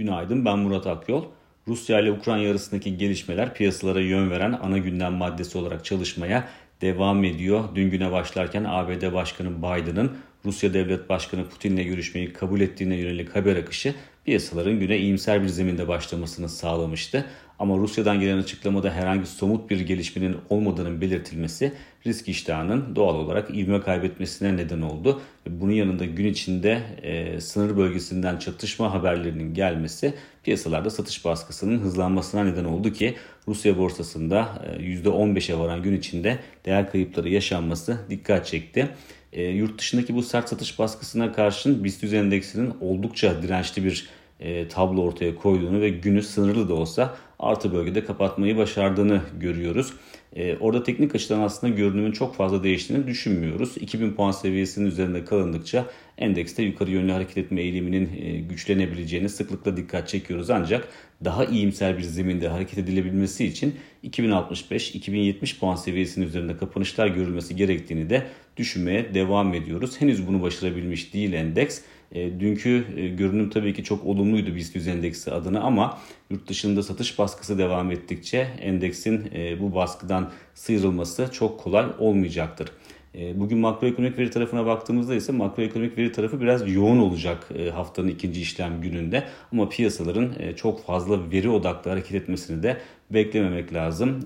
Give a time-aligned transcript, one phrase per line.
[0.00, 1.24] Günaydın ben Murat Akyol.
[1.68, 6.48] Rusya ile Ukrayna arasındaki gelişmeler piyasalara yön veren ana gündem maddesi olarak çalışmaya
[6.80, 7.64] devam ediyor.
[7.74, 10.12] Dün güne başlarken ABD Başkanı Biden'ın
[10.44, 13.94] Rusya Devlet Başkanı Putin'le görüşmeyi kabul ettiğine yönelik haber akışı
[14.24, 17.24] piyasaların güne iyimser bir zeminde başlamasını sağlamıştı.
[17.58, 21.72] Ama Rusya'dan gelen açıklamada herhangi somut bir gelişmenin olmadığının belirtilmesi
[22.06, 25.20] risk iştahının doğal olarak ivme kaybetmesine neden oldu.
[25.46, 32.64] Bunun yanında gün içinde e, sınır bölgesinden çatışma haberlerinin gelmesi piyasalarda satış baskısının hızlanmasına neden
[32.64, 33.16] oldu ki
[33.48, 38.88] Rusya borsasında e, %15'e varan gün içinde değer kayıpları yaşanması dikkat çekti.
[39.32, 44.08] E, yurt dışındaki bu sert satış baskısına karşın BIST endeksinin oldukça dirençli bir
[44.40, 49.92] e, tablo ortaya koyduğunu ve günü sınırlı da olsa artı bölgede kapatmayı başardığını görüyoruz.
[50.36, 53.76] E, orada teknik açıdan aslında görünümün çok fazla değiştiğini düşünmüyoruz.
[53.76, 55.86] 2000 puan seviyesinin üzerinde kalındıkça
[56.18, 60.50] endekste yukarı yönlü hareket etme eğiliminin e, güçlenebileceğini sıklıkla dikkat çekiyoruz.
[60.50, 60.88] Ancak
[61.24, 63.74] daha iyimser bir zeminde hareket edilebilmesi için
[64.04, 68.26] 2065-2070 puan seviyesinin üzerinde kapanışlar görülmesi gerektiğini de
[68.56, 70.00] düşünmeye devam ediyoruz.
[70.00, 71.80] Henüz bunu başarabilmiş değil endeks.
[72.12, 75.98] E, dünkü e, görünüm tabii ki çok olumluydu BIST 100 endeksi adına ama
[76.30, 82.68] yurt dışında satış baskısı devam ettikçe endeksin e, bu baskıdan sıyrılması çok kolay olmayacaktır.
[83.14, 88.08] E, bugün makroekonomik veri tarafına baktığımızda ise makroekonomik veri tarafı biraz yoğun olacak e, haftanın
[88.08, 89.24] ikinci işlem gününde.
[89.52, 92.76] Ama piyasaların çok fazla veri odaklı hareket etmesini de
[93.10, 94.20] beklememek lazım.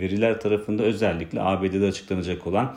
[0.00, 2.76] Veriler tarafında özellikle ABD'de açıklanacak olan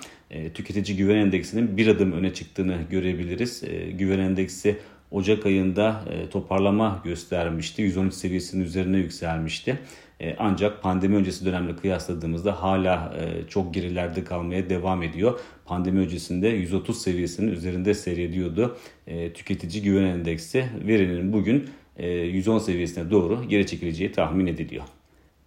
[0.54, 3.64] tüketici güven endeksinin bir adım öne çıktığını görebiliriz.
[3.94, 4.78] Güven endeksi
[5.12, 7.82] Ocak ayında toparlama göstermişti.
[7.82, 9.80] 113 seviyesinin üzerine yükselmişti.
[10.20, 15.40] E, ancak pandemi öncesi dönemle kıyasladığımızda hala e, çok gerilerde kalmaya devam ediyor.
[15.66, 18.78] Pandemi öncesinde 130 seviyesinin üzerinde seyrediyordu.
[19.08, 24.84] E, tüketici güven endeksi verinin bugün 110 seviyesine doğru geri çekileceği tahmin ediliyor.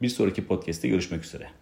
[0.03, 1.60] Bir sonraki podcast'te görüşmek üzere.